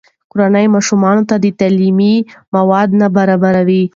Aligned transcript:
کورنۍ 0.31 0.65
ماشومانو 0.75 1.23
ته 1.29 1.35
تعلیمي 1.59 2.13
مواد 2.55 2.89
نه 2.99 3.07
برابروي. 3.17 3.83